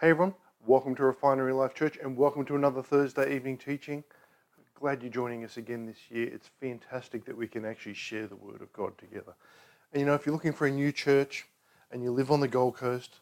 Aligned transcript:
Hey 0.00 0.10
everyone, 0.10 0.34
welcome 0.66 0.96
to 0.96 1.04
Refinery 1.04 1.52
Life 1.52 1.72
Church 1.72 1.98
and 2.02 2.16
welcome 2.16 2.44
to 2.46 2.56
another 2.56 2.82
Thursday 2.82 3.36
evening 3.36 3.56
teaching. 3.56 4.02
Glad 4.74 5.04
you're 5.04 5.10
joining 5.10 5.44
us 5.44 5.56
again 5.56 5.86
this 5.86 6.10
year. 6.10 6.28
It's 6.34 6.50
fantastic 6.60 7.24
that 7.26 7.36
we 7.36 7.46
can 7.46 7.64
actually 7.64 7.94
share 7.94 8.26
the 8.26 8.34
Word 8.34 8.60
of 8.60 8.72
God 8.72 8.98
together. 8.98 9.34
And 9.92 10.00
you 10.00 10.06
know, 10.06 10.14
if 10.14 10.26
you're 10.26 10.34
looking 10.34 10.52
for 10.52 10.66
a 10.66 10.70
new 10.70 10.90
church 10.90 11.46
and 11.92 12.02
you 12.02 12.10
live 12.10 12.32
on 12.32 12.40
the 12.40 12.48
Gold 12.48 12.74
Coast, 12.74 13.20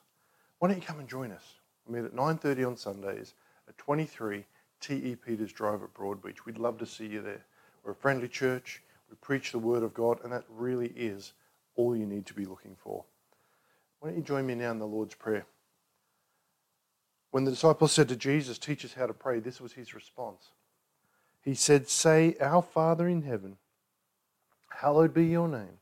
why 0.59 0.69
don't 0.69 0.79
you 0.79 0.83
come 0.83 0.99
and 0.99 1.07
join 1.07 1.31
us? 1.31 1.45
We 1.87 1.95
meet 1.95 2.07
at 2.07 2.17
9.30 2.17 2.67
on 2.67 2.77
Sundays 2.79 3.35
at 3.69 3.77
23 3.77 4.47
T.E. 4.81 5.17
Peters 5.17 5.53
Drive 5.53 5.83
at 5.83 5.93
Broadbeach. 5.93 6.47
We'd 6.47 6.57
love 6.57 6.79
to 6.79 6.87
see 6.87 7.07
you 7.07 7.21
there. 7.21 7.45
We're 7.85 7.93
a 7.93 7.95
friendly 7.95 8.29
church. 8.29 8.83
We 9.11 9.17
preach 9.21 9.53
the 9.53 9.59
Word 9.59 9.83
of 9.83 9.93
God, 9.93 10.21
and 10.25 10.33
that 10.33 10.45
really 10.49 10.95
is 10.97 11.35
all 11.77 11.95
you 11.95 12.07
need 12.07 12.25
to 12.27 12.35
be 12.35 12.47
looking 12.47 12.77
for. 12.83 13.05
Why 14.01 14.09
don't 14.09 14.17
you 14.17 14.25
join 14.25 14.47
me 14.47 14.55
now 14.55 14.71
in 14.71 14.79
the 14.79 14.87
Lord's 14.87 15.15
Prayer? 15.15 15.45
When 17.33 17.45
the 17.45 17.51
disciples 17.51 17.93
said 17.93 18.11
to 18.11 18.17
Jesus, 18.17 18.59
Teach 18.59 18.85
us 18.85 18.93
how 18.93 19.07
to 19.07 19.15
pray, 19.15 19.41
this 19.41 19.59
was 19.59 19.73
his 19.73 19.95
response. 19.95 20.51
He 21.41 21.55
said, 21.55 21.89
Say, 21.89 22.37
Our 22.41 22.61
Father 22.61 23.09
in 23.09 23.23
heaven, 23.23 23.57
hallowed 24.69 25.15
be 25.15 25.25
your 25.25 25.49
name. 25.49 25.79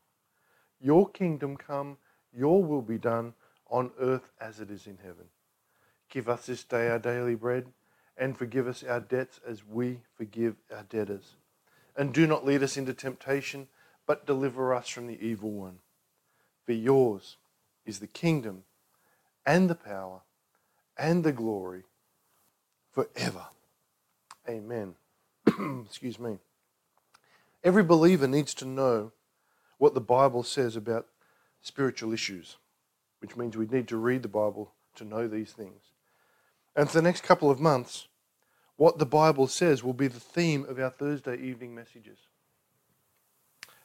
Your 0.79 1.09
kingdom 1.09 1.57
come, 1.57 1.97
your 2.33 2.63
will 2.63 2.81
be 2.81 2.97
done 2.97 3.33
on 3.69 3.91
earth 3.99 4.31
as 4.39 4.61
it 4.61 4.71
is 4.71 4.87
in 4.87 4.97
heaven. 5.03 5.25
Give 6.09 6.29
us 6.29 6.45
this 6.45 6.63
day 6.63 6.89
our 6.89 6.99
daily 6.99 7.35
bread, 7.35 7.67
and 8.17 8.37
forgive 8.37 8.65
us 8.65 8.81
our 8.81 9.01
debts 9.01 9.41
as 9.45 9.67
we 9.67 9.99
forgive 10.15 10.55
our 10.73 10.83
debtors. 10.83 11.35
And 11.97 12.13
do 12.13 12.27
not 12.27 12.45
lead 12.45 12.63
us 12.63 12.77
into 12.77 12.93
temptation, 12.93 13.67
but 14.07 14.25
deliver 14.25 14.73
us 14.73 14.87
from 14.87 15.07
the 15.07 15.19
evil 15.21 15.51
one. 15.51 15.79
For 16.65 16.71
yours 16.71 17.35
is 17.85 17.99
the 17.99 18.07
kingdom 18.07 18.63
and 19.45 19.69
the 19.69 19.75
power 19.75 20.21
and 20.97 21.23
the 21.23 21.31
glory 21.31 21.83
forever. 22.91 23.45
Amen. 24.47 24.95
Excuse 25.85 26.19
me. 26.19 26.37
Every 27.63 27.83
believer 27.83 28.27
needs 28.27 28.53
to 28.55 28.65
know 28.65 29.11
what 29.77 29.93
the 29.93 30.01
Bible 30.01 30.43
says 30.43 30.75
about 30.75 31.07
spiritual 31.61 32.13
issues, 32.13 32.57
which 33.19 33.35
means 33.35 33.55
we 33.55 33.67
need 33.67 33.87
to 33.87 33.97
read 33.97 34.23
the 34.23 34.27
Bible 34.27 34.73
to 34.95 35.03
know 35.03 35.27
these 35.27 35.51
things. 35.51 35.81
And 36.75 36.89
for 36.89 36.97
the 36.97 37.01
next 37.01 37.23
couple 37.23 37.51
of 37.51 37.59
months, 37.59 38.07
what 38.77 38.97
the 38.97 39.05
Bible 39.05 39.47
says 39.47 39.83
will 39.83 39.93
be 39.93 40.07
the 40.07 40.19
theme 40.19 40.65
of 40.67 40.79
our 40.79 40.89
Thursday 40.89 41.37
evening 41.37 41.75
messages. 41.75 42.17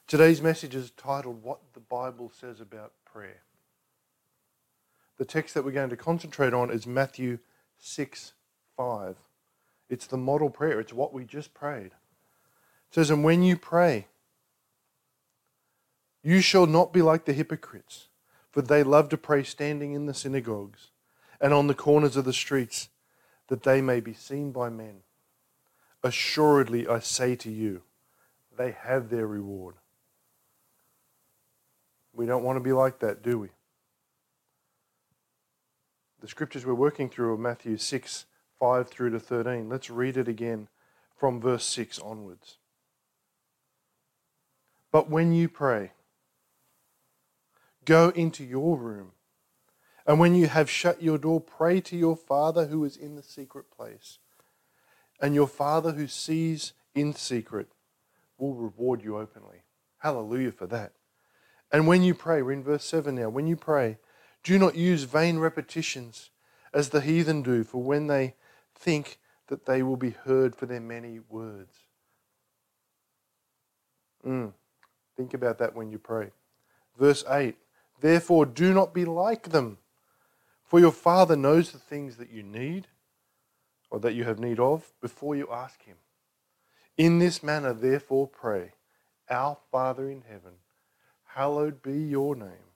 Today's 0.07 0.41
message 0.41 0.75
is 0.75 0.91
titled 0.93 1.43
What 1.43 1.59
the 1.75 1.81
Bible 1.81 2.31
Says 2.35 2.61
About 2.61 2.93
Prayer. 3.05 3.43
The 5.19 5.25
text 5.25 5.55
that 5.55 5.65
we're 5.65 5.73
going 5.73 5.91
to 5.91 5.97
concentrate 5.97 6.53
on 6.53 6.71
is 6.71 6.87
Matthew 6.87 7.39
6 7.79 8.33
5. 8.77 9.17
It's 9.89 10.07
the 10.07 10.17
model 10.17 10.51
prayer, 10.51 10.81
it's 10.81 10.93
what 10.93 11.13
we 11.13 11.25
just 11.25 11.55
prayed. 11.55 11.87
It 11.87 12.95
says, 12.95 13.11
And 13.11 13.25
when 13.25 13.43
you 13.43 13.57
pray, 13.57 14.09
you 16.23 16.41
shall 16.41 16.67
not 16.67 16.93
be 16.93 17.03
like 17.03 17.25
the 17.25 17.33
hypocrites, 17.33 18.09
for 18.51 18.63
they 18.63 18.83
love 18.83 19.09
to 19.11 19.17
pray 19.17 19.45
standing 19.45 19.93
in 19.93 20.07
the 20.07 20.15
synagogues 20.15 20.89
and 21.41 21.55
on 21.55 21.67
the 21.67 21.75
corners 21.75 22.17
of 22.17 22.25
the 22.25 22.33
streets, 22.33 22.89
that 23.49 23.63
they 23.63 23.81
may 23.81 24.01
be 24.01 24.13
seen 24.13 24.51
by 24.51 24.69
men. 24.69 25.03
Assuredly, 26.03 26.89
I 26.89 26.99
say 26.99 27.37
to 27.37 27.51
you, 27.51 27.83
they 28.57 28.73
have 28.73 29.09
their 29.09 29.27
reward. 29.27 29.77
We 32.13 32.27
don't 32.27 32.43
want 32.43 32.57
to 32.57 32.61
be 32.61 32.73
like 32.73 32.99
that, 33.01 33.23
do 33.23 33.39
we? 33.39 33.49
The 36.27 36.31
scriptures 36.31 36.67
we're 36.67 36.75
working 36.75 37.09
through 37.09 37.35
are 37.35 37.39
Matthew 37.39 37.77
6, 37.77 38.27
5 38.59 38.89
through 38.89 39.11
to 39.11 39.21
13. 39.21 39.69
Let's 39.69 39.89
read 39.89 40.17
it 40.17 40.27
again 40.27 40.67
from 41.17 41.41
verse 41.41 41.65
6 41.67 42.01
onwards. 42.01 42.57
But 44.91 45.09
when 45.09 45.31
you 45.31 45.49
pray, 45.49 45.93
go 47.85 48.09
into 48.09 48.43
your 48.43 48.77
room, 48.77 49.13
and 50.05 50.19
when 50.19 50.35
you 50.35 50.49
have 50.49 50.69
shut 50.69 51.01
your 51.01 51.17
door, 51.17 51.41
pray 51.41 51.81
to 51.83 51.97
your 51.97 52.17
Father 52.17 52.67
who 52.67 52.85
is 52.85 52.97
in 52.97 53.15
the 53.15 53.23
secret 53.23 53.71
place. 53.71 54.19
And 55.23 55.33
your 55.33 55.47
Father 55.47 55.93
who 55.93 56.09
sees 56.09 56.73
in 56.93 57.15
secret 57.15 57.69
will 58.37 58.55
reward 58.55 59.01
you 59.05 59.17
openly. 59.17 59.63
Hallelujah 59.99 60.51
for 60.51 60.67
that. 60.67 60.91
And 61.71 61.87
when 61.87 62.03
you 62.03 62.17
pray, 62.17 62.43
we're 62.43 62.51
in 62.51 62.65
verse 62.65 62.85
7 62.85 63.15
now. 63.15 63.29
When 63.29 63.47
you 63.47 63.55
pray, 63.55 63.99
do 64.47 64.61
not 64.61 64.77
use 64.77 65.03
vain 65.03 65.39
repetitions 65.39 66.31
as 66.73 66.91
the 66.91 67.01
heathen 67.01 67.43
do, 67.43 67.65
for 67.65 67.83
when 67.83 68.07
they 68.07 68.35
think 68.77 69.19
that 69.49 69.67
they 69.67 69.83
will 69.83 69.97
be 69.97 70.11
heard 70.11 70.55
for 70.55 70.67
their 70.67 70.81
many 70.81 71.19
words. 71.29 71.75
Mm. 74.25 74.53
Think 75.17 75.35
about 75.35 75.59
that 75.59 75.75
when 75.75 75.91
you 75.91 75.99
pray. 75.99 76.31
Verse 76.97 77.25
8 77.29 77.57
Therefore, 78.01 78.47
do 78.47 78.73
not 78.73 78.95
be 78.95 79.05
like 79.05 79.51
them, 79.51 79.79
for 80.63 80.79
your 80.79 80.93
Father 80.93 81.35
knows 81.35 81.73
the 81.73 81.79
things 81.79 82.17
that 82.19 82.31
you 82.31 82.45
need 82.45 82.87
or 83.91 83.99
that 83.99 84.15
you 84.15 84.23
have 84.23 84.39
need 84.39 84.61
of 84.61 84.93
before 85.01 85.35
you 85.35 85.49
ask 85.51 85.83
Him. 85.83 85.97
In 86.97 87.19
this 87.19 87.43
manner, 87.43 87.73
therefore, 87.73 88.29
pray 88.29 88.75
Our 89.29 89.57
Father 89.73 90.09
in 90.09 90.23
heaven, 90.29 90.53
hallowed 91.35 91.83
be 91.83 91.99
your 91.99 92.37
name. 92.37 92.76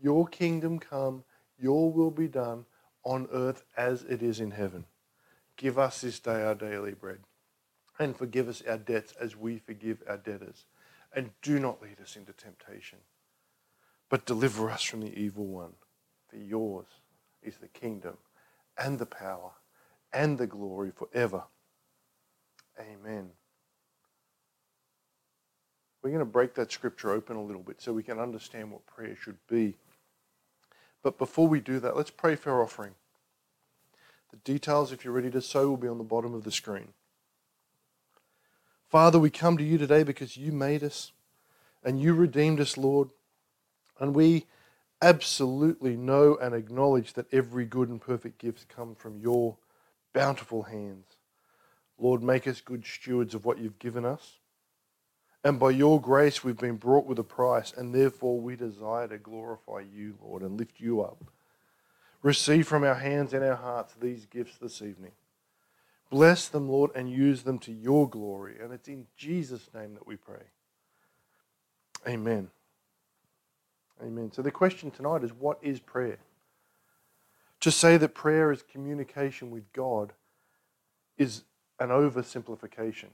Your 0.00 0.26
kingdom 0.26 0.78
come, 0.78 1.24
your 1.58 1.92
will 1.92 2.10
be 2.10 2.28
done 2.28 2.66
on 3.04 3.28
earth 3.32 3.64
as 3.76 4.02
it 4.04 4.22
is 4.22 4.40
in 4.40 4.52
heaven. 4.52 4.84
Give 5.56 5.78
us 5.78 6.00
this 6.00 6.20
day 6.20 6.42
our 6.44 6.54
daily 6.54 6.92
bread, 6.94 7.18
and 7.98 8.16
forgive 8.16 8.48
us 8.48 8.62
our 8.68 8.78
debts 8.78 9.12
as 9.20 9.36
we 9.36 9.58
forgive 9.58 10.02
our 10.08 10.18
debtors. 10.18 10.66
And 11.14 11.30
do 11.42 11.58
not 11.58 11.82
lead 11.82 12.00
us 12.00 12.16
into 12.16 12.32
temptation, 12.32 12.98
but 14.08 14.26
deliver 14.26 14.70
us 14.70 14.82
from 14.82 15.00
the 15.00 15.18
evil 15.18 15.46
one. 15.46 15.72
For 16.28 16.36
yours 16.36 16.86
is 17.42 17.56
the 17.56 17.68
kingdom, 17.68 18.18
and 18.76 18.98
the 18.98 19.06
power, 19.06 19.52
and 20.12 20.38
the 20.38 20.46
glory 20.46 20.92
forever. 20.94 21.44
Amen. 22.78 23.30
We're 26.02 26.10
going 26.10 26.20
to 26.20 26.24
break 26.24 26.54
that 26.54 26.70
scripture 26.70 27.10
open 27.10 27.36
a 27.36 27.42
little 27.42 27.62
bit 27.62 27.80
so 27.82 27.92
we 27.92 28.02
can 28.02 28.20
understand 28.20 28.70
what 28.70 28.86
prayer 28.86 29.16
should 29.16 29.38
be. 29.48 29.76
But 31.02 31.18
before 31.18 31.48
we 31.48 31.60
do 31.60 31.80
that, 31.80 31.96
let's 31.96 32.10
pray 32.10 32.36
for 32.36 32.52
our 32.52 32.62
offering. 32.62 32.94
The 34.30 34.36
details, 34.38 34.92
if 34.92 35.04
you're 35.04 35.14
ready 35.14 35.30
to 35.30 35.40
sow, 35.40 35.68
will 35.68 35.76
be 35.76 35.88
on 35.88 35.98
the 35.98 36.04
bottom 36.04 36.34
of 36.34 36.44
the 36.44 36.52
screen. 36.52 36.88
Father, 38.88 39.18
we 39.18 39.30
come 39.30 39.56
to 39.56 39.64
you 39.64 39.78
today 39.78 40.02
because 40.02 40.36
you 40.36 40.52
made 40.52 40.82
us 40.82 41.12
and 41.84 42.00
you 42.00 42.14
redeemed 42.14 42.60
us, 42.60 42.76
Lord. 42.76 43.10
And 44.00 44.14
we 44.14 44.46
absolutely 45.00 45.96
know 45.96 46.36
and 46.36 46.54
acknowledge 46.54 47.12
that 47.14 47.32
every 47.32 47.64
good 47.64 47.88
and 47.88 48.00
perfect 48.00 48.38
gift 48.38 48.68
comes 48.68 48.98
from 48.98 49.18
your 49.18 49.56
bountiful 50.12 50.64
hands. 50.64 51.04
Lord, 51.98 52.22
make 52.22 52.46
us 52.46 52.60
good 52.60 52.84
stewards 52.86 53.34
of 53.34 53.44
what 53.44 53.58
you've 53.58 53.78
given 53.78 54.04
us. 54.04 54.38
And 55.48 55.58
by 55.58 55.70
your 55.70 55.98
grace, 55.98 56.44
we've 56.44 56.58
been 56.58 56.76
brought 56.76 57.06
with 57.06 57.18
a 57.18 57.24
price, 57.24 57.72
and 57.74 57.94
therefore 57.94 58.38
we 58.38 58.54
desire 58.54 59.08
to 59.08 59.16
glorify 59.16 59.80
you, 59.80 60.18
Lord, 60.22 60.42
and 60.42 60.58
lift 60.58 60.78
you 60.78 61.00
up. 61.00 61.24
Receive 62.22 62.68
from 62.68 62.84
our 62.84 62.96
hands 62.96 63.32
and 63.32 63.42
our 63.42 63.56
hearts 63.56 63.94
these 63.98 64.26
gifts 64.26 64.58
this 64.58 64.82
evening. 64.82 65.12
Bless 66.10 66.48
them, 66.48 66.68
Lord, 66.68 66.90
and 66.94 67.10
use 67.10 67.44
them 67.44 67.58
to 67.60 67.72
your 67.72 68.06
glory. 68.06 68.56
And 68.60 68.74
it's 68.74 68.88
in 68.88 69.06
Jesus' 69.16 69.70
name 69.72 69.94
that 69.94 70.06
we 70.06 70.16
pray. 70.16 70.42
Amen. 72.06 72.50
Amen. 74.02 74.30
So 74.30 74.42
the 74.42 74.50
question 74.50 74.90
tonight 74.90 75.24
is 75.24 75.32
what 75.32 75.58
is 75.62 75.80
prayer? 75.80 76.18
To 77.60 77.70
say 77.70 77.96
that 77.96 78.14
prayer 78.14 78.52
is 78.52 78.62
communication 78.70 79.50
with 79.50 79.72
God 79.72 80.12
is 81.16 81.44
an 81.80 81.88
oversimplification. 81.88 83.12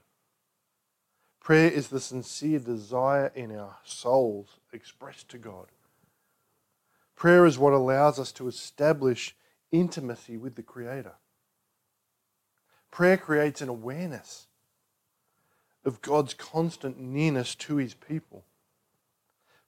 Prayer 1.44 1.70
is 1.70 1.88
the 1.88 2.00
sincere 2.00 2.58
desire 2.58 3.30
in 3.34 3.54
our 3.54 3.76
souls 3.84 4.60
expressed 4.72 5.28
to 5.28 5.36
God. 5.36 5.66
Prayer 7.16 7.44
is 7.44 7.58
what 7.58 7.74
allows 7.74 8.18
us 8.18 8.32
to 8.32 8.48
establish 8.48 9.36
intimacy 9.70 10.38
with 10.38 10.54
the 10.54 10.62
Creator. 10.62 11.12
Prayer 12.90 13.18
creates 13.18 13.60
an 13.60 13.68
awareness 13.68 14.46
of 15.84 16.00
God's 16.00 16.32
constant 16.32 16.98
nearness 16.98 17.54
to 17.56 17.76
His 17.76 17.92
people. 17.92 18.46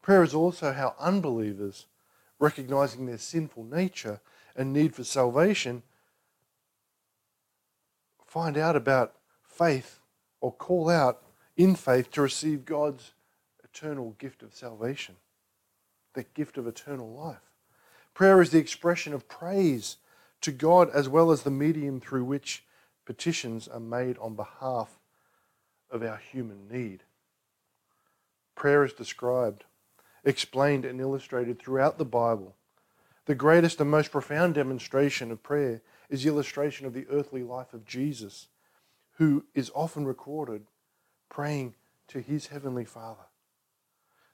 Prayer 0.00 0.22
is 0.22 0.32
also 0.32 0.72
how 0.72 0.94
unbelievers, 0.98 1.84
recognizing 2.38 3.04
their 3.04 3.18
sinful 3.18 3.64
nature 3.64 4.20
and 4.56 4.72
need 4.72 4.94
for 4.94 5.04
salvation, 5.04 5.82
find 8.24 8.56
out 8.56 8.76
about 8.76 9.16
faith 9.44 9.98
or 10.40 10.50
call 10.50 10.88
out 10.88 11.20
in 11.56 11.74
faith 11.74 12.10
to 12.12 12.22
receive 12.22 12.64
God's 12.64 13.12
eternal 13.64 14.14
gift 14.18 14.42
of 14.42 14.54
salvation, 14.54 15.16
the 16.14 16.24
gift 16.34 16.58
of 16.58 16.66
eternal 16.66 17.10
life. 17.12 17.50
Prayer 18.14 18.40
is 18.40 18.50
the 18.50 18.58
expression 18.58 19.12
of 19.12 19.28
praise 19.28 19.96
to 20.40 20.52
God 20.52 20.90
as 20.94 21.08
well 21.08 21.30
as 21.30 21.42
the 21.42 21.50
medium 21.50 22.00
through 22.00 22.24
which 22.24 22.64
petitions 23.04 23.68
are 23.68 23.80
made 23.80 24.16
on 24.18 24.34
behalf 24.34 24.98
of 25.90 26.02
our 26.02 26.16
human 26.16 26.68
need. 26.68 27.02
Prayer 28.54 28.84
is 28.84 28.92
described, 28.92 29.64
explained, 30.24 30.84
and 30.84 31.00
illustrated 31.00 31.58
throughout 31.58 31.98
the 31.98 32.04
Bible. 32.04 32.54
The 33.26 33.34
greatest 33.34 33.80
and 33.80 33.90
most 33.90 34.10
profound 34.10 34.54
demonstration 34.54 35.30
of 35.30 35.42
prayer 35.42 35.82
is 36.08 36.22
the 36.22 36.28
illustration 36.28 36.86
of 36.86 36.94
the 36.94 37.06
earthly 37.10 37.42
life 37.42 37.74
of 37.74 37.84
Jesus, 37.84 38.48
who 39.18 39.44
is 39.54 39.70
often 39.74 40.06
recorded 40.06 40.66
praying 41.28 41.74
to 42.08 42.20
his 42.20 42.48
heavenly 42.48 42.84
Father. 42.84 43.24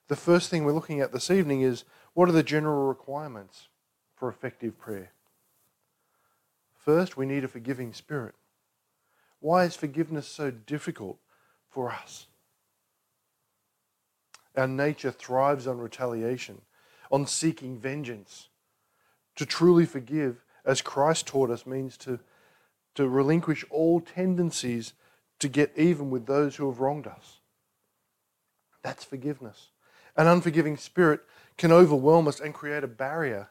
The 0.08 0.16
first 0.16 0.50
thing 0.50 0.64
we're 0.64 0.72
looking 0.72 1.00
at 1.00 1.12
this 1.12 1.30
evening 1.30 1.62
is 1.62 1.84
what 2.14 2.28
are 2.28 2.32
the 2.32 2.42
general 2.42 2.86
requirements 2.86 3.68
for 4.14 4.28
effective 4.28 4.78
prayer? 4.78 5.12
First, 6.84 7.16
we 7.16 7.26
need 7.26 7.44
a 7.44 7.48
forgiving 7.48 7.92
spirit. 7.92 8.34
Why 9.40 9.64
is 9.64 9.76
forgiveness 9.76 10.28
so 10.28 10.50
difficult 10.50 11.18
for 11.70 11.90
us? 11.90 12.26
Our 14.56 14.68
nature 14.68 15.10
thrives 15.10 15.66
on 15.66 15.78
retaliation, 15.78 16.60
on 17.10 17.26
seeking 17.26 17.78
vengeance. 17.78 18.48
To 19.36 19.46
truly 19.46 19.86
forgive, 19.86 20.44
as 20.64 20.82
Christ 20.82 21.26
taught 21.26 21.50
us, 21.50 21.66
means 21.66 21.96
to, 21.98 22.20
to 22.96 23.08
relinquish 23.08 23.64
all 23.70 24.00
tendencies 24.00 24.92
to 25.42 25.48
get 25.48 25.72
even 25.76 26.10
with 26.10 26.26
those 26.26 26.56
who 26.56 26.68
have 26.70 26.80
wronged 26.80 27.06
us. 27.06 27.40
That's 28.82 29.04
forgiveness. 29.04 29.68
An 30.16 30.26
unforgiving 30.26 30.76
spirit 30.76 31.20
can 31.58 31.72
overwhelm 31.72 32.28
us 32.28 32.40
and 32.40 32.54
create 32.54 32.84
a 32.84 32.88
barrier 32.88 33.50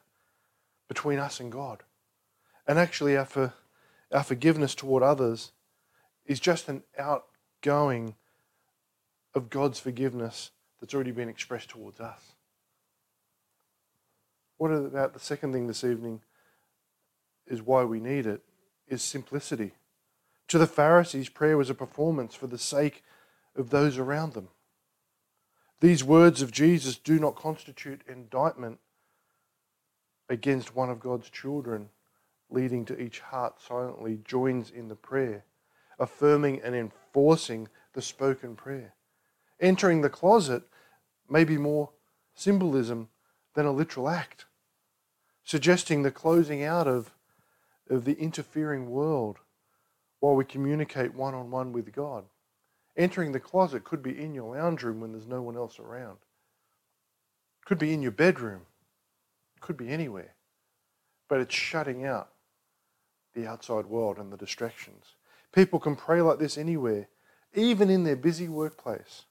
between 0.87 1.19
us 1.19 1.39
and 1.39 1.51
God. 1.51 1.83
And 2.67 2.79
actually, 2.79 3.17
our, 3.17 3.25
for, 3.25 3.53
our 4.11 4.23
forgiveness 4.23 4.73
toward 4.73 5.03
others 5.03 5.51
is 6.25 6.39
just 6.39 6.69
an 6.69 6.83
outgoing 6.97 8.15
of 9.33 9.49
God's 9.49 9.79
forgiveness 9.79 10.51
that's 10.79 10.93
already 10.93 11.11
been 11.11 11.29
expressed 11.29 11.69
towards 11.69 11.99
us. 11.99 12.21
What 14.57 14.69
about 14.69 15.13
the 15.13 15.19
second 15.19 15.53
thing 15.53 15.67
this 15.67 15.83
evening 15.83 16.21
is 17.47 17.61
why 17.61 17.83
we 17.83 17.99
need 17.99 18.25
it 18.27 18.41
is 18.87 19.01
simplicity. 19.01 19.71
To 20.47 20.57
the 20.57 20.67
Pharisees, 20.67 21.29
prayer 21.29 21.57
was 21.57 21.69
a 21.69 21.75
performance 21.75 22.35
for 22.35 22.47
the 22.47 22.57
sake 22.57 23.03
of 23.55 23.69
those 23.69 23.97
around 23.97 24.33
them. 24.33 24.49
These 25.79 26.03
words 26.03 26.41
of 26.41 26.51
Jesus 26.51 26.97
do 26.97 27.19
not 27.19 27.35
constitute 27.35 28.01
indictment 28.07 28.79
against 30.29 30.75
one 30.75 30.89
of 30.89 30.99
God's 30.99 31.29
children, 31.29 31.89
leading 32.49 32.85
to 32.85 32.99
each 32.99 33.19
heart 33.19 33.59
silently 33.59 34.19
joins 34.23 34.69
in 34.69 34.87
the 34.87 34.95
prayer, 34.95 35.43
affirming 35.99 36.61
and 36.61 36.75
enforcing 36.75 37.67
the 37.93 38.01
spoken 38.01 38.55
prayer. 38.55 38.93
Entering 39.59 40.01
the 40.01 40.09
closet 40.09 40.63
may 41.29 41.43
be 41.43 41.57
more 41.57 41.89
symbolism 42.35 43.09
than 43.55 43.65
a 43.65 43.71
literal 43.71 44.07
act, 44.07 44.45
suggesting 45.43 46.03
the 46.03 46.11
closing 46.11 46.63
out 46.63 46.87
of, 46.87 47.11
of 47.89 48.05
the 48.05 48.13
interfering 48.13 48.89
world 48.89 49.39
while 50.21 50.35
we 50.35 50.45
communicate 50.45 51.13
one 51.13 51.33
on 51.33 51.51
one 51.51 51.73
with 51.73 51.91
God. 51.93 52.23
Entering 52.95 53.31
the 53.31 53.39
closet 53.39 53.83
could 53.83 54.01
be 54.01 54.17
in 54.17 54.33
your 54.33 54.55
lounge 54.55 54.83
room 54.83 55.01
when 55.01 55.11
there's 55.11 55.27
no 55.27 55.41
one 55.41 55.57
else 55.57 55.79
around. 55.79 56.17
Could 57.65 57.79
be 57.79 57.93
in 57.93 58.01
your 58.01 58.11
bedroom. 58.11 58.61
Could 59.59 59.77
be 59.77 59.89
anywhere. 59.89 60.35
But 61.27 61.41
it's 61.41 61.55
shutting 61.55 62.05
out 62.05 62.29
the 63.33 63.47
outside 63.47 63.87
world 63.87 64.17
and 64.17 64.31
the 64.31 64.37
distractions. 64.37 65.15
People 65.53 65.79
can 65.79 65.95
pray 65.95 66.21
like 66.21 66.39
this 66.39 66.57
anywhere, 66.57 67.07
even 67.53 67.89
in 67.89 68.03
their 68.03 68.15
busy 68.15 68.47
workplace. 68.47 69.23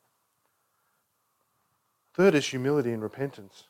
Third 2.15 2.35
is 2.35 2.49
humility 2.49 2.93
and 2.93 3.03
repentance. 3.03 3.65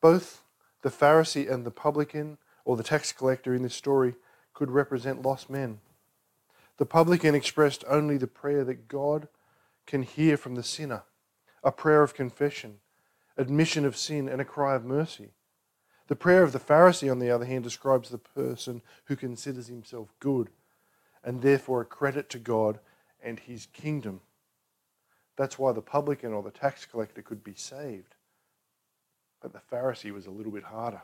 Both 0.00 0.42
the 0.82 0.90
Pharisee 0.90 1.50
and 1.50 1.64
the 1.64 1.70
publican, 1.70 2.38
or 2.64 2.76
the 2.76 2.82
tax 2.82 3.12
collector 3.12 3.54
in 3.54 3.62
this 3.62 3.74
story, 3.74 4.14
could 4.54 4.70
represent 4.70 5.22
lost 5.22 5.48
men. 5.48 5.80
The 6.80 6.86
publican 6.86 7.34
expressed 7.34 7.84
only 7.86 8.16
the 8.16 8.26
prayer 8.26 8.64
that 8.64 8.88
God 8.88 9.28
can 9.84 10.02
hear 10.02 10.38
from 10.38 10.54
the 10.54 10.62
sinner 10.62 11.02
a 11.62 11.70
prayer 11.70 12.02
of 12.02 12.14
confession, 12.14 12.78
admission 13.36 13.84
of 13.84 13.98
sin, 13.98 14.30
and 14.30 14.40
a 14.40 14.46
cry 14.46 14.74
of 14.76 14.86
mercy. 14.86 15.32
The 16.08 16.16
prayer 16.16 16.42
of 16.42 16.52
the 16.52 16.58
Pharisee, 16.58 17.10
on 17.12 17.18
the 17.18 17.30
other 17.30 17.44
hand, 17.44 17.64
describes 17.64 18.08
the 18.08 18.16
person 18.16 18.80
who 19.04 19.14
considers 19.14 19.66
himself 19.66 20.14
good 20.20 20.48
and 21.22 21.42
therefore 21.42 21.82
a 21.82 21.84
credit 21.84 22.30
to 22.30 22.38
God 22.38 22.80
and 23.22 23.38
his 23.38 23.66
kingdom. 23.66 24.22
That's 25.36 25.58
why 25.58 25.72
the 25.72 25.82
publican 25.82 26.32
or 26.32 26.42
the 26.42 26.50
tax 26.50 26.86
collector 26.86 27.20
could 27.20 27.44
be 27.44 27.54
saved. 27.54 28.14
But 29.42 29.52
the 29.52 29.60
Pharisee 29.70 30.14
was 30.14 30.24
a 30.24 30.30
little 30.30 30.50
bit 30.50 30.64
harder. 30.64 31.02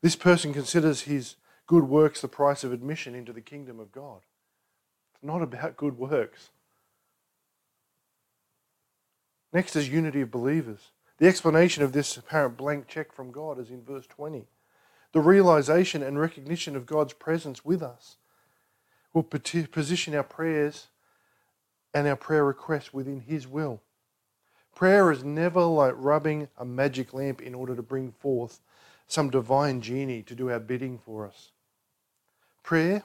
This 0.00 0.16
person 0.16 0.54
considers 0.54 1.02
his 1.02 1.36
good 1.66 1.84
works 1.84 2.20
the 2.20 2.28
price 2.28 2.64
of 2.64 2.72
admission 2.72 3.14
into 3.14 3.32
the 3.32 3.40
kingdom 3.40 3.80
of 3.80 3.92
God. 3.92 4.20
It's 5.14 5.24
not 5.24 5.42
about 5.42 5.76
good 5.76 5.98
works. 5.98 6.50
Next 9.52 9.76
is 9.76 9.88
unity 9.88 10.20
of 10.20 10.30
believers. 10.30 10.90
The 11.18 11.26
explanation 11.26 11.82
of 11.82 11.92
this 11.92 12.16
apparent 12.16 12.56
blank 12.56 12.88
check 12.88 13.12
from 13.12 13.30
God 13.30 13.58
is 13.58 13.70
in 13.70 13.82
verse 13.82 14.06
20. 14.06 14.46
The 15.12 15.20
realization 15.20 16.02
and 16.02 16.18
recognition 16.18 16.76
of 16.76 16.84
God's 16.84 17.14
presence 17.14 17.64
with 17.64 17.82
us 17.82 18.16
will 19.14 19.22
position 19.22 20.14
our 20.14 20.22
prayers 20.22 20.88
and 21.94 22.06
our 22.06 22.16
prayer 22.16 22.44
requests 22.44 22.92
within 22.92 23.20
His 23.20 23.46
will. 23.46 23.80
Prayer 24.74 25.10
is 25.10 25.24
never 25.24 25.62
like 25.62 25.94
rubbing 25.96 26.48
a 26.58 26.66
magic 26.66 27.14
lamp 27.14 27.40
in 27.40 27.54
order 27.54 27.74
to 27.74 27.82
bring 27.82 28.12
forth 28.12 28.60
some 29.06 29.30
divine 29.30 29.80
genie 29.80 30.22
to 30.24 30.34
do 30.34 30.50
our 30.50 30.60
bidding 30.60 30.98
for 30.98 31.26
us. 31.26 31.52
Prayer, 32.66 33.04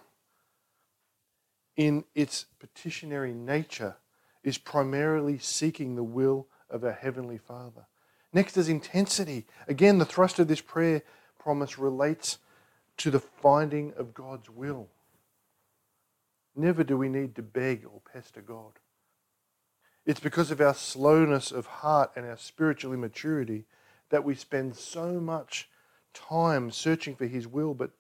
in 1.77 2.03
its 2.15 2.47
petitionary 2.59 3.31
nature, 3.31 3.95
is 4.43 4.57
primarily 4.57 5.37
seeking 5.37 5.93
the 5.93 6.03
will 6.03 6.47
of 6.67 6.83
our 6.83 6.91
Heavenly 6.91 7.37
Father. 7.37 7.85
Next 8.33 8.57
is 8.57 8.67
intensity. 8.67 9.45
Again, 9.67 9.99
the 9.99 10.05
thrust 10.05 10.39
of 10.39 10.47
this 10.47 10.61
prayer 10.61 11.03
promise 11.37 11.77
relates 11.77 12.39
to 12.97 13.11
the 13.11 13.19
finding 13.19 13.93
of 13.97 14.15
God's 14.15 14.49
will. 14.49 14.87
Never 16.55 16.83
do 16.83 16.97
we 16.97 17.07
need 17.07 17.35
to 17.35 17.43
beg 17.43 17.85
or 17.85 18.01
pester 18.11 18.41
God. 18.41 18.79
It's 20.07 20.19
because 20.19 20.49
of 20.49 20.59
our 20.59 20.73
slowness 20.73 21.51
of 21.51 21.67
heart 21.67 22.13
and 22.15 22.25
our 22.25 22.37
spiritual 22.37 22.93
immaturity 22.93 23.65
that 24.09 24.23
we 24.23 24.33
spend 24.33 24.75
so 24.75 25.19
much 25.19 25.69
time 26.15 26.71
searching 26.71 27.15
for 27.15 27.27
His 27.27 27.45
will, 27.47 27.75
but 27.75 27.91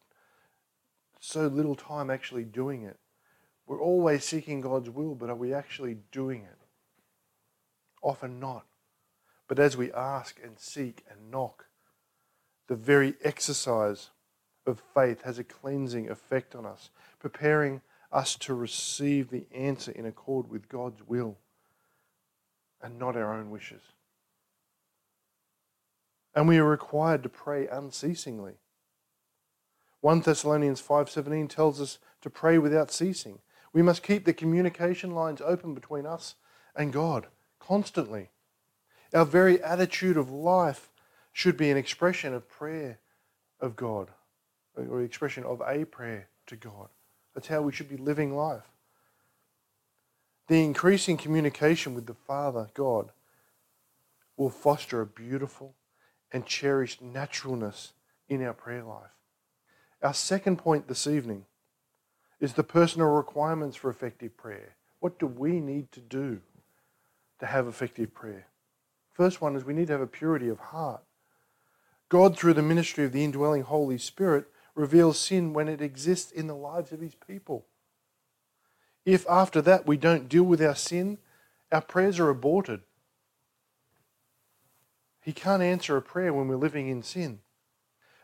so 1.21 1.47
little 1.47 1.75
time 1.75 2.09
actually 2.09 2.43
doing 2.43 2.83
it. 2.83 2.97
We're 3.67 3.81
always 3.81 4.25
seeking 4.25 4.59
God's 4.59 4.89
will, 4.89 5.15
but 5.15 5.29
are 5.29 5.35
we 5.35 5.53
actually 5.53 5.97
doing 6.11 6.41
it? 6.41 6.57
Often 8.01 8.39
not. 8.39 8.65
But 9.47 9.59
as 9.59 9.77
we 9.77 9.93
ask 9.93 10.39
and 10.43 10.59
seek 10.59 11.05
and 11.09 11.31
knock, 11.31 11.67
the 12.67 12.75
very 12.75 13.13
exercise 13.23 14.09
of 14.65 14.81
faith 14.93 15.21
has 15.21 15.37
a 15.37 15.43
cleansing 15.43 16.09
effect 16.09 16.55
on 16.55 16.65
us, 16.65 16.89
preparing 17.19 17.81
us 18.11 18.35
to 18.37 18.53
receive 18.53 19.29
the 19.29 19.45
answer 19.53 19.91
in 19.91 20.05
accord 20.05 20.49
with 20.49 20.67
God's 20.67 21.07
will 21.07 21.37
and 22.81 22.97
not 22.97 23.15
our 23.15 23.33
own 23.33 23.51
wishes. 23.51 23.81
And 26.33 26.47
we 26.47 26.57
are 26.57 26.65
required 26.65 27.21
to 27.23 27.29
pray 27.29 27.67
unceasingly. 27.67 28.53
1 30.01 30.21
Thessalonians 30.21 30.81
5:17 30.81 31.47
tells 31.47 31.79
us 31.79 31.99
to 32.21 32.29
pray 32.29 32.57
without 32.57 32.91
ceasing. 32.91 33.39
We 33.71 33.81
must 33.81 34.03
keep 34.03 34.25
the 34.25 34.33
communication 34.33 35.11
lines 35.11 35.41
open 35.41 35.73
between 35.73 36.05
us 36.05 36.35
and 36.75 36.91
God 36.91 37.27
constantly. 37.59 38.29
Our 39.13 39.25
very 39.25 39.61
attitude 39.61 40.17
of 40.17 40.29
life 40.29 40.89
should 41.31 41.55
be 41.55 41.69
an 41.69 41.77
expression 41.77 42.33
of 42.33 42.49
prayer 42.49 42.99
of 43.59 43.75
God, 43.75 44.09
or 44.75 45.01
expression 45.01 45.43
of 45.43 45.61
a 45.65 45.85
prayer 45.85 46.27
to 46.47 46.55
God. 46.55 46.89
That's 47.33 47.47
how 47.47 47.61
we 47.61 47.71
should 47.71 47.87
be 47.87 47.97
living 47.97 48.35
life. 48.35 48.69
The 50.47 50.63
increasing 50.63 51.15
communication 51.15 51.93
with 51.93 52.07
the 52.07 52.13
Father, 52.13 52.69
God, 52.73 53.11
will 54.35 54.49
foster 54.49 54.99
a 54.99 55.05
beautiful 55.05 55.75
and 56.31 56.45
cherished 56.45 57.01
naturalness 57.01 57.93
in 58.27 58.43
our 58.43 58.53
prayer 58.53 58.83
life. 58.83 59.11
Our 60.01 60.13
second 60.13 60.57
point 60.57 60.87
this 60.87 61.05
evening 61.05 61.45
is 62.39 62.53
the 62.53 62.63
personal 62.63 63.09
requirements 63.09 63.77
for 63.77 63.89
effective 63.89 64.35
prayer. 64.35 64.75
What 64.99 65.19
do 65.19 65.27
we 65.27 65.59
need 65.59 65.91
to 65.91 65.99
do 65.99 66.41
to 67.39 67.45
have 67.45 67.67
effective 67.67 68.13
prayer? 68.13 68.47
First 69.13 69.41
one 69.41 69.55
is 69.55 69.63
we 69.63 69.73
need 69.73 69.87
to 69.87 69.93
have 69.93 70.01
a 70.01 70.07
purity 70.07 70.49
of 70.49 70.59
heart. 70.59 71.03
God, 72.09 72.35
through 72.35 72.53
the 72.53 72.61
ministry 72.61 73.05
of 73.05 73.11
the 73.11 73.23
indwelling 73.23 73.61
Holy 73.61 73.97
Spirit, 73.97 74.47
reveals 74.73 75.19
sin 75.19 75.53
when 75.53 75.67
it 75.67 75.81
exists 75.81 76.31
in 76.31 76.47
the 76.47 76.55
lives 76.55 76.91
of 76.91 76.99
his 76.99 77.15
people. 77.15 77.65
If 79.05 79.25
after 79.29 79.61
that 79.61 79.85
we 79.85 79.97
don't 79.97 80.29
deal 80.29 80.43
with 80.43 80.61
our 80.61 80.75
sin, 80.75 81.19
our 81.71 81.81
prayers 81.81 82.19
are 82.19 82.29
aborted. 82.29 82.81
He 85.21 85.33
can't 85.33 85.61
answer 85.61 85.95
a 85.95 86.01
prayer 86.01 86.33
when 86.33 86.47
we're 86.47 86.55
living 86.55 86.87
in 86.87 87.03
sin. 87.03 87.39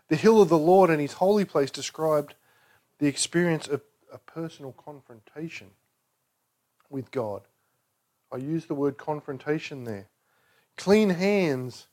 The 0.10 0.16
hill 0.16 0.42
of 0.42 0.50
the 0.50 0.58
Lord 0.58 0.90
and 0.90 1.02
his 1.02 1.14
holy 1.14 1.46
place 1.46 1.72
described 1.72 2.36
the 3.00 3.08
experience 3.08 3.68
of 3.68 3.82
a 4.12 4.18
personal 4.18 4.72
confrontation 4.72 5.72
with 6.90 7.12
God. 7.12 7.42
I 8.32 8.38
use 8.38 8.66
the 8.66 8.76
word 8.76 8.98
confrontation 8.98 9.84
there. 9.84 10.08
Clean 10.78 11.10
hands 11.10 11.88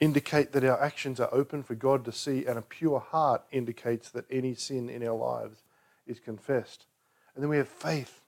indicate 0.00 0.52
that 0.52 0.64
our 0.64 0.82
actions 0.82 1.20
are 1.20 1.32
open 1.32 1.62
for 1.62 1.74
God 1.74 2.04
to 2.06 2.12
see, 2.12 2.46
and 2.46 2.58
a 2.58 2.62
pure 2.62 3.00
heart 3.00 3.42
indicates 3.52 4.10
that 4.10 4.24
any 4.30 4.54
sin 4.54 4.88
in 4.88 5.06
our 5.06 5.14
lives 5.14 5.62
is 6.06 6.18
confessed. 6.18 6.86
And 7.34 7.42
then 7.42 7.50
we 7.50 7.58
have 7.58 7.68
faith. 7.68 8.20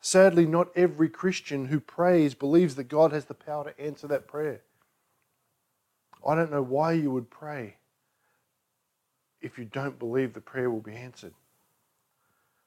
Sadly, 0.00 0.46
not 0.46 0.68
every 0.74 1.08
Christian 1.08 1.66
who 1.66 1.80
prays 1.80 2.34
believes 2.34 2.76
that 2.76 2.88
God 2.88 3.12
has 3.12 3.26
the 3.26 3.34
power 3.34 3.64
to 3.64 3.80
answer 3.80 4.06
that 4.06 4.26
prayer. 4.26 4.62
I 6.26 6.34
don't 6.34 6.50
know 6.50 6.62
why 6.62 6.92
you 6.92 7.10
would 7.10 7.30
pray 7.30 7.76
if 9.46 9.58
you 9.58 9.64
don't 9.64 9.98
believe 9.98 10.32
the 10.32 10.40
prayer 10.40 10.68
will 10.68 10.80
be 10.80 10.94
answered. 10.94 11.32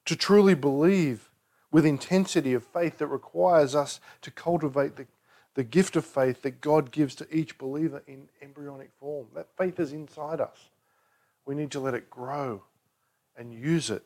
To 0.05 0.15
truly 0.15 0.55
believe 0.55 1.29
with 1.71 1.85
intensity 1.85 2.53
of 2.53 2.63
faith 2.63 2.97
that 2.97 3.07
requires 3.07 3.75
us 3.75 3.99
to 4.21 4.31
cultivate 4.31 4.95
the, 4.95 5.05
the 5.53 5.63
gift 5.63 5.95
of 5.95 6.05
faith 6.05 6.41
that 6.41 6.61
God 6.61 6.91
gives 6.91 7.13
to 7.15 7.27
each 7.35 7.57
believer 7.57 8.01
in 8.07 8.29
embryonic 8.41 8.91
form. 8.99 9.27
That 9.35 9.55
faith 9.57 9.79
is 9.79 9.93
inside 9.93 10.41
us. 10.41 10.69
We 11.45 11.53
need 11.53 11.71
to 11.71 11.79
let 11.79 11.93
it 11.93 12.09
grow 12.09 12.63
and 13.37 13.53
use 13.53 13.89
it. 13.89 14.03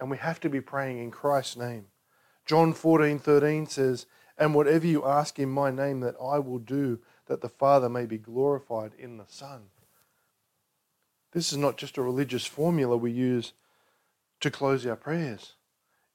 And 0.00 0.10
we 0.10 0.16
have 0.16 0.40
to 0.40 0.48
be 0.48 0.60
praying 0.60 0.98
in 0.98 1.10
Christ's 1.10 1.56
name. 1.56 1.86
John 2.44 2.72
14 2.72 3.18
13 3.18 3.66
says, 3.66 4.06
And 4.38 4.54
whatever 4.54 4.86
you 4.86 5.04
ask 5.04 5.38
in 5.38 5.48
my 5.48 5.70
name, 5.70 6.00
that 6.00 6.16
I 6.20 6.38
will 6.38 6.58
do, 6.58 6.98
that 7.26 7.40
the 7.40 7.48
Father 7.48 7.88
may 7.88 8.06
be 8.06 8.18
glorified 8.18 8.92
in 8.98 9.16
the 9.16 9.26
Son. 9.26 9.62
This 11.36 11.52
is 11.52 11.58
not 11.58 11.76
just 11.76 11.98
a 11.98 12.02
religious 12.02 12.46
formula 12.46 12.96
we 12.96 13.10
use 13.12 13.52
to 14.40 14.50
close 14.50 14.86
our 14.86 14.96
prayers. 14.96 15.52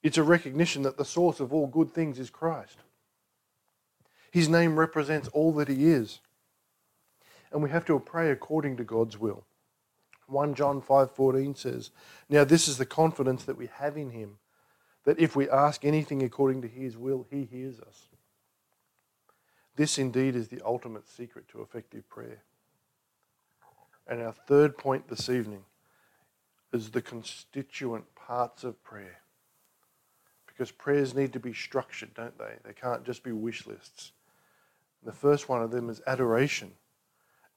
It's 0.02 0.18
a 0.18 0.24
recognition 0.24 0.82
that 0.82 0.98
the 0.98 1.06
source 1.06 1.40
of 1.40 1.54
all 1.54 1.68
good 1.68 1.94
things 1.94 2.18
is 2.18 2.32
Christ. 2.32 2.78
His 4.32 4.50
name 4.50 4.80
represents 4.80 5.28
all 5.28 5.52
that 5.52 5.68
he 5.68 5.90
is. 5.90 6.22
And 7.52 7.62
we 7.62 7.70
have 7.70 7.86
to 7.86 8.00
pray 8.00 8.32
according 8.32 8.78
to 8.78 8.84
God's 8.84 9.16
will. 9.16 9.46
1 10.26 10.56
John 10.56 10.82
5:14 10.82 11.54
says, 11.54 11.92
"Now 12.28 12.44
this 12.44 12.68
is 12.68 12.80
the 12.80 12.86
confidence 12.88 13.44
that 13.44 13.58
we 13.58 13.68
have 13.68 13.98
in 13.98 14.10
him, 14.10 14.40
that 15.04 15.20
if 15.20 15.36
we 15.36 15.48
ask 15.48 15.86
anything 15.86 16.24
according 16.24 16.64
to 16.64 16.68
his 16.68 16.98
will, 16.98 17.28
he 17.30 17.46
hears 17.46 17.80
us." 17.80 18.08
This 19.76 20.00
indeed 20.00 20.36
is 20.36 20.48
the 20.48 20.64
ultimate 20.66 21.08
secret 21.08 21.48
to 21.50 21.62
effective 21.62 22.10
prayer. 22.10 22.42
And 24.08 24.22
our 24.22 24.34
third 24.34 24.78
point 24.78 25.08
this 25.08 25.30
evening 25.30 25.64
is 26.74 26.92
the 26.92 27.02
constituent 27.02 28.06
parts 28.16 28.64
of 28.64 28.82
prayer. 28.84 29.20
Because 30.48 30.72
prayers 30.72 31.14
need 31.14 31.34
to 31.34 31.40
be 31.40 31.54
structured, 31.54 32.14
don't 32.14 32.38
they? 32.38 32.56
They 32.64 32.74
can't 32.74 33.06
just 33.06 33.24
be 33.24 33.32
wish 33.32 33.66
lists. 33.66 34.12
The 35.04 35.12
first 35.12 35.50
one 35.50 35.62
of 35.62 35.72
them 35.72 35.90
is 35.90 36.02
adoration. 36.06 36.74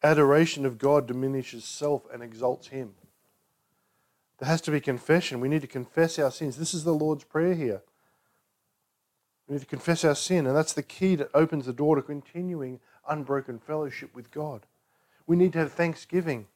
Adoration 0.02 0.64
of 0.66 0.78
God 0.78 1.06
diminishes 1.06 1.64
self 1.64 2.02
and 2.12 2.22
exalts 2.22 2.68
Him. 2.68 2.94
There 4.38 4.48
has 4.48 4.60
to 4.62 4.70
be 4.70 4.80
confession. 4.80 5.40
We 5.40 5.48
need 5.48 5.62
to 5.62 5.66
confess 5.66 6.18
our 6.18 6.30
sins. 6.30 6.56
This 6.56 6.74
is 6.74 6.84
the 6.84 6.94
Lord's 6.94 7.24
Prayer 7.24 7.54
here. 7.54 7.82
We 9.46 9.54
need 9.54 9.60
to 9.60 9.66
confess 9.66 10.04
our 10.04 10.14
sin, 10.14 10.46
and 10.46 10.56
that's 10.56 10.72
the 10.72 10.82
key 10.82 11.16
that 11.16 11.30
opens 11.34 11.66
the 11.66 11.72
door 11.72 11.96
to 11.96 12.02
continuing 12.02 12.80
unbroken 13.08 13.58
fellowship 13.58 14.14
with 14.14 14.30
God. 14.30 14.66
We 15.26 15.36
need 15.36 15.52
to 15.54 15.60
have 15.60 15.72
thanksgiving. 15.72 16.46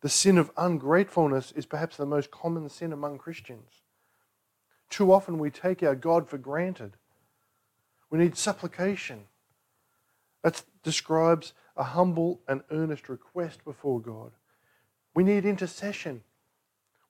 The 0.00 0.08
sin 0.08 0.38
of 0.38 0.50
ungratefulness 0.56 1.52
is 1.52 1.66
perhaps 1.66 1.96
the 1.96 2.06
most 2.06 2.30
common 2.30 2.68
sin 2.68 2.92
among 2.92 3.18
Christians. 3.18 3.82
Too 4.88 5.12
often 5.12 5.38
we 5.38 5.50
take 5.50 5.82
our 5.82 5.94
God 5.94 6.28
for 6.28 6.38
granted. 6.38 6.92
We 8.10 8.18
need 8.18 8.36
supplication. 8.36 9.26
That 10.42 10.62
describes 10.82 11.52
a 11.76 11.84
humble 11.84 12.40
and 12.48 12.62
earnest 12.70 13.08
request 13.08 13.64
before 13.64 14.00
God. 14.00 14.32
We 15.14 15.22
need 15.22 15.44
intercession. 15.44 16.22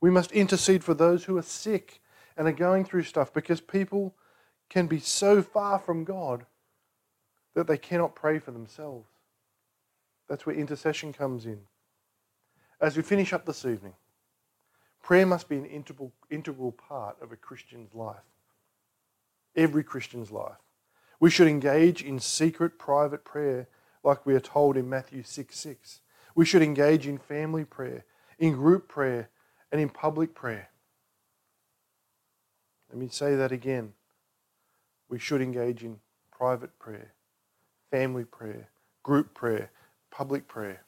We 0.00 0.10
must 0.10 0.32
intercede 0.32 0.82
for 0.82 0.94
those 0.94 1.24
who 1.24 1.36
are 1.38 1.42
sick 1.42 2.00
and 2.36 2.48
are 2.48 2.52
going 2.52 2.84
through 2.84 3.04
stuff 3.04 3.32
because 3.32 3.60
people 3.60 4.14
can 4.68 4.86
be 4.86 4.98
so 4.98 5.42
far 5.42 5.78
from 5.78 6.04
God 6.04 6.46
that 7.54 7.66
they 7.66 7.78
cannot 7.78 8.14
pray 8.14 8.38
for 8.38 8.50
themselves. 8.50 9.08
That's 10.30 10.46
where 10.46 10.54
intercession 10.54 11.12
comes 11.12 11.44
in. 11.44 11.58
As 12.80 12.96
we 12.96 13.02
finish 13.02 13.32
up 13.32 13.44
this 13.44 13.64
evening, 13.64 13.94
prayer 15.02 15.26
must 15.26 15.48
be 15.48 15.56
an 15.56 15.66
integral, 15.66 16.12
integral 16.30 16.70
part 16.70 17.20
of 17.20 17.32
a 17.32 17.36
Christian's 17.36 17.92
life. 17.94 18.22
Every 19.56 19.82
Christian's 19.82 20.30
life. 20.30 20.60
We 21.18 21.30
should 21.30 21.48
engage 21.48 22.00
in 22.04 22.20
secret, 22.20 22.78
private 22.78 23.24
prayer, 23.24 23.66
like 24.04 24.24
we 24.24 24.34
are 24.34 24.40
told 24.40 24.76
in 24.76 24.88
Matthew 24.88 25.24
6 25.24 25.58
6. 25.58 26.00
We 26.36 26.44
should 26.46 26.62
engage 26.62 27.08
in 27.08 27.18
family 27.18 27.64
prayer, 27.64 28.04
in 28.38 28.52
group 28.52 28.86
prayer, 28.88 29.30
and 29.72 29.80
in 29.80 29.88
public 29.88 30.32
prayer. 30.32 30.70
Let 32.88 32.98
me 32.98 33.08
say 33.08 33.34
that 33.34 33.50
again. 33.50 33.94
We 35.08 35.18
should 35.18 35.42
engage 35.42 35.82
in 35.82 35.98
private 36.30 36.78
prayer, 36.78 37.14
family 37.90 38.24
prayer, 38.24 38.68
group 39.02 39.34
prayer, 39.34 39.70
public 40.10 40.48
prayer. 40.48 40.84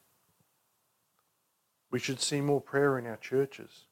We 1.91 1.99
should 1.99 2.21
see 2.21 2.41
more 2.41 2.61
prayer 2.61 2.99
in 2.99 3.07
our 3.07 3.17
churches. 3.17 3.85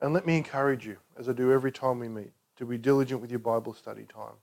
And 0.00 0.12
let 0.12 0.26
me 0.26 0.36
encourage 0.36 0.86
you, 0.86 0.98
as 1.16 1.28
I 1.28 1.32
do 1.32 1.52
every 1.52 1.72
time 1.72 1.98
we 1.98 2.08
meet, 2.08 2.32
to 2.56 2.66
be 2.66 2.76
diligent 2.76 3.20
with 3.20 3.30
your 3.30 3.38
Bible 3.38 3.74
study 3.74 4.04
time. 4.04 4.36